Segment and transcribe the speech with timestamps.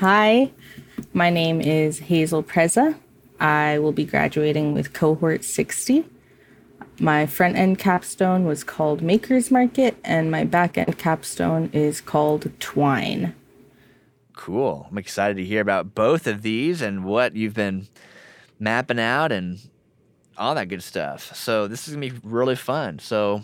[0.00, 0.50] Hi,
[1.12, 2.98] my name is Hassel Preza.
[3.38, 6.06] I will be graduating with cohort 60.
[6.98, 12.50] My front end capstone was called Maker's Market, and my back end capstone is called
[12.60, 13.34] Twine.
[14.34, 14.86] Cool.
[14.90, 17.86] I'm excited to hear about both of these and what you've been
[18.58, 19.60] mapping out and
[20.38, 21.36] all that good stuff.
[21.36, 23.00] So, this is going to be really fun.
[23.00, 23.42] So,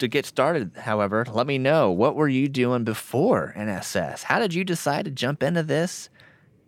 [0.00, 4.24] to get started, however, let me know what were you doing before NSS?
[4.24, 6.08] How did you decide to jump into this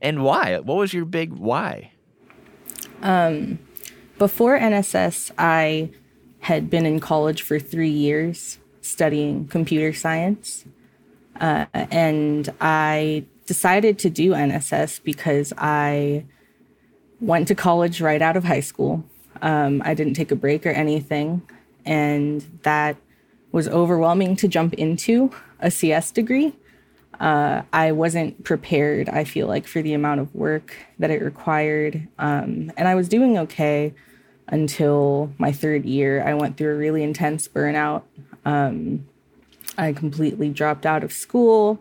[0.00, 0.58] and why?
[0.58, 1.92] What was your big why?
[3.02, 3.58] Um,
[4.18, 5.90] before NSS, I
[6.40, 10.64] had been in college for three years studying computer science.
[11.40, 16.24] Uh, and I decided to do NSS because I
[17.20, 19.04] went to college right out of high school.
[19.40, 21.42] Um, I didn't take a break or anything.
[21.84, 22.96] And that
[23.52, 26.54] was overwhelming to jump into a CS degree.
[27.20, 32.08] Uh, I wasn't prepared, I feel like, for the amount of work that it required.
[32.18, 33.94] Um, and I was doing okay
[34.48, 36.26] until my third year.
[36.26, 38.02] I went through a really intense burnout.
[38.44, 39.06] Um,
[39.78, 41.78] I completely dropped out of school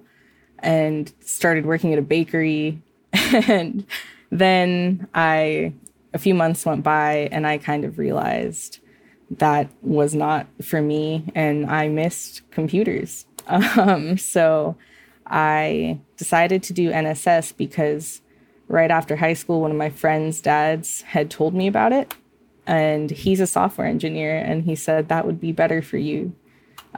[0.60, 2.82] and started working at a bakery.
[3.14, 3.86] and
[4.30, 5.74] then I,
[6.14, 8.80] a few months went by and I kind of realized
[9.38, 13.26] that was not for me and I missed computers.
[13.48, 14.78] Um, so
[15.26, 18.22] I decided to do NSS because
[18.68, 22.14] right after high school, one of my friend's dads had told me about it
[22.68, 26.34] and he's a software engineer and he said that would be better for you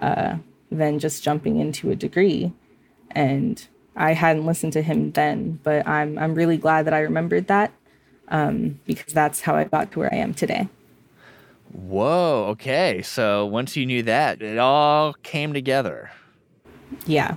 [0.01, 0.37] uh,
[0.71, 2.51] than just jumping into a degree
[3.11, 7.47] and i hadn't listened to him then but i'm, I'm really glad that i remembered
[7.47, 7.71] that
[8.29, 10.67] um, because that's how i got to where i am today
[11.73, 16.11] whoa okay so once you knew that it all came together
[17.05, 17.35] yeah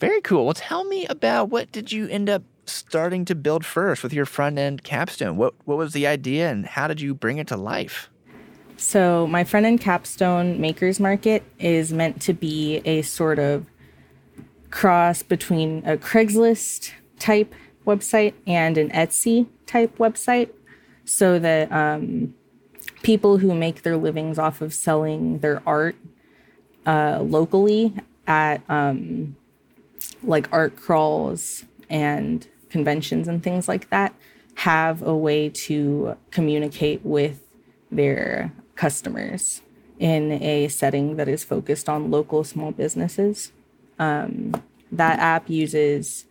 [0.00, 4.02] very cool well tell me about what did you end up starting to build first
[4.02, 5.36] with your front end capstone?
[5.36, 8.10] What what was the idea and how did you bring it to life?
[8.76, 13.66] So, my front end capstone makers market is meant to be a sort of
[14.70, 17.54] cross between a Craigslist type
[17.86, 20.50] website and an Etsy type website
[21.04, 22.34] so that um,
[23.04, 25.94] people who make their livings off of selling their art
[26.86, 27.94] uh, locally
[28.26, 29.36] at um,
[30.22, 34.14] like art crawls and conventions and things like that
[34.56, 37.46] have a way to communicate with
[37.90, 39.60] their customers
[39.98, 43.52] in a setting that is focused on local small businesses.
[43.98, 44.54] Um,
[44.90, 46.24] that app uses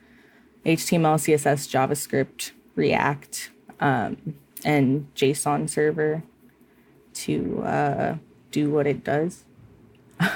[0.65, 4.35] HTML, CSS, JavaScript, React, um,
[4.65, 6.23] and JSON server
[7.15, 8.15] to uh,
[8.51, 9.43] do what it does.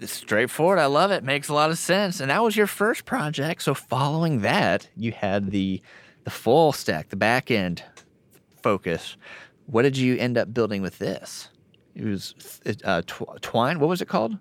[0.00, 0.78] It's straightforward.
[0.78, 1.24] I love it.
[1.24, 2.20] Makes a lot of sense.
[2.20, 3.62] And that was your first project.
[3.62, 5.82] So following that, you had the
[6.24, 7.82] the full stack, the back end
[8.62, 9.16] focus.
[9.66, 11.48] What did you end up building with this?
[11.94, 12.34] It was
[12.84, 13.80] uh, tw- Twine.
[13.80, 14.38] What was it called?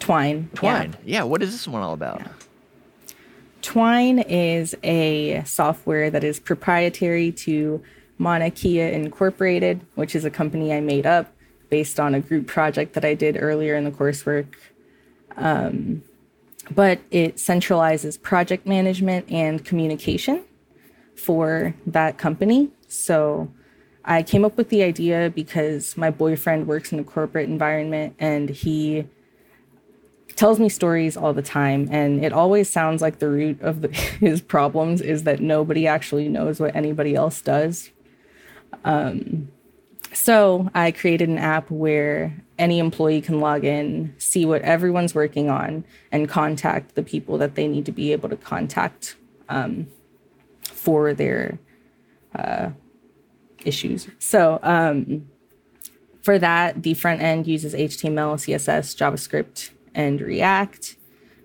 [0.00, 0.50] Twine.
[0.54, 0.96] Twine.
[1.04, 1.18] Yeah.
[1.18, 1.22] yeah.
[1.22, 2.20] What is this one all about?
[2.20, 2.28] Yeah.
[3.62, 7.82] Twine is a software that is proprietary to
[8.18, 11.32] Mauna Kea Incorporated, which is a company I made up
[11.68, 14.46] based on a group project that I did earlier in the coursework.
[15.36, 16.02] Um,
[16.70, 20.44] but it centralizes project management and communication
[21.14, 22.70] for that company.
[22.88, 23.52] So
[24.04, 28.50] I came up with the idea because my boyfriend works in a corporate environment and
[28.50, 29.06] he
[30.34, 33.88] tells me stories all the time and it always sounds like the root of the,
[34.20, 37.90] his problems is that nobody actually knows what anybody else does
[38.84, 39.48] um,
[40.16, 45.50] so I created an app where any employee can log in, see what everyone's working
[45.50, 49.16] on, and contact the people that they need to be able to contact
[49.48, 49.88] um,
[50.62, 51.58] for their
[52.34, 52.70] uh,
[53.64, 54.08] issues.
[54.18, 55.28] So um,
[56.22, 60.96] for that, the front end uses HTML, CSS, JavaScript, and React.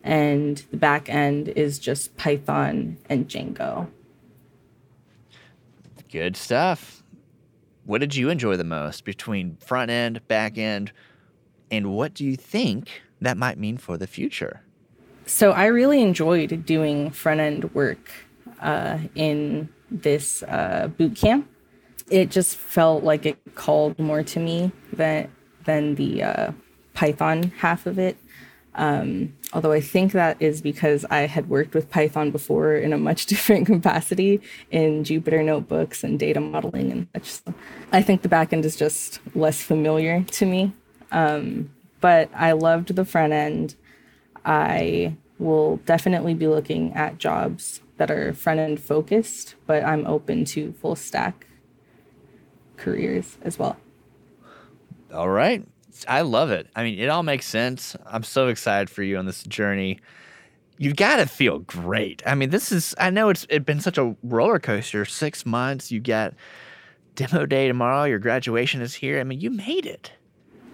[0.04, 3.90] And the back end is just Python and Django.
[6.10, 7.01] Good stuff
[7.86, 10.92] what did you enjoy the most between front end, back end,
[11.70, 14.62] and what do you think that might mean for the future?
[15.26, 18.12] So I really enjoyed doing front end work
[18.60, 21.50] uh, in this uh, boot camp.
[22.10, 25.32] It just felt like it called more to me than
[25.66, 26.52] than the uh,
[26.94, 28.18] Python half of it.
[28.76, 32.98] Um, although I think that is because I had worked with Python before in a
[32.98, 37.44] much different capacity in Jupyter notebooks and data modeling and such.
[37.46, 37.54] So
[37.92, 40.74] I think the backend is just less familiar to me.
[41.12, 43.76] Um, but I loved the front end.
[44.46, 50.46] I will definitely be looking at jobs that are front end focused, but I'm open
[50.46, 51.48] to full stack
[52.78, 53.78] careers as well.
[55.14, 55.68] All right.
[56.08, 56.68] I love it.
[56.76, 57.96] I mean, it all makes sense.
[58.06, 60.00] I'm so excited for you on this journey.
[60.78, 62.24] You've got to feel great.
[62.26, 65.06] I mean, this is, I know it's it's been such a roller coaster.
[65.06, 66.34] Six months, you got
[67.16, 69.20] demo day tomorrow, your graduation is here.
[69.20, 70.12] I mean, you made it.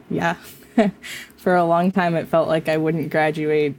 [0.09, 0.35] Yeah.
[1.37, 3.75] for a long time, it felt like I wouldn't graduate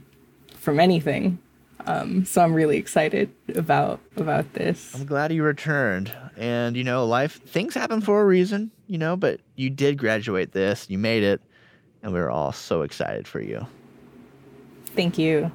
[0.55, 1.39] from anything.
[1.85, 4.93] Um, so I'm really excited about about this.
[4.95, 6.13] I'm glad you returned.
[6.37, 10.51] And you know, life things happen for a reason, you know, but you did graduate
[10.51, 11.41] this, you made it,
[12.03, 13.65] and we are all so excited for you.
[14.87, 15.51] Thank you.